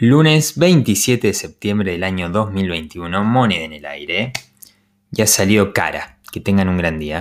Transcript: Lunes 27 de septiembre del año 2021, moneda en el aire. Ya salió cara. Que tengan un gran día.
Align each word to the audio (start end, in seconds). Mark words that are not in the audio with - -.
Lunes 0.00 0.56
27 0.56 1.26
de 1.26 1.34
septiembre 1.34 1.90
del 1.90 2.04
año 2.04 2.30
2021, 2.30 3.24
moneda 3.24 3.64
en 3.64 3.72
el 3.72 3.84
aire. 3.84 4.32
Ya 5.10 5.26
salió 5.26 5.72
cara. 5.72 6.20
Que 6.30 6.38
tengan 6.38 6.68
un 6.68 6.78
gran 6.78 7.00
día. 7.00 7.16